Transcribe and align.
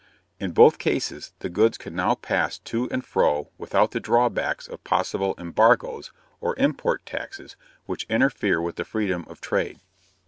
In 0.39 0.53
both 0.53 0.79
cases 0.79 1.31
the 1.41 1.47
goods 1.51 1.77
can 1.77 1.93
now 1.93 2.15
pass 2.15 2.57
to 2.57 2.89
and 2.89 3.05
fro 3.05 3.51
without 3.59 3.91
the 3.91 3.99
drawbacks 3.99 4.67
of 4.67 4.83
possible 4.83 5.35
embargoes 5.37 6.11
or 6.39 6.55
import 6.57 7.05
taxes 7.05 7.55
which 7.85 8.07
interfere 8.09 8.59
with 8.59 8.77
the 8.77 8.83
freedom 8.83 9.25
of 9.27 9.41
trade. 9.41 9.79